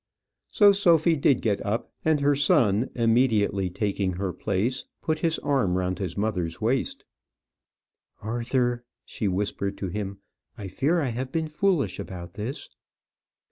So 0.51 0.71
Sophy 0.71 1.15
did 1.15 1.43
get 1.43 1.63
up, 1.63 1.93
and 2.03 2.21
her 2.21 2.35
son 2.35 2.89
immediately 2.95 3.69
taking 3.69 4.13
her 4.13 4.33
place, 4.33 4.83
put 4.99 5.19
his 5.19 5.37
arm 5.37 5.77
round 5.77 5.99
his 5.99 6.17
mother's 6.17 6.59
waist. 6.59 7.05
"Arthur," 8.19 8.83
she 9.05 9.27
whispered 9.27 9.77
to 9.77 9.89
him, 9.89 10.17
"I 10.57 10.69
fear 10.69 11.01
I 11.01 11.09
have 11.09 11.31
been 11.31 11.47
foolish 11.49 11.99
about 11.99 12.33
this." 12.33 12.67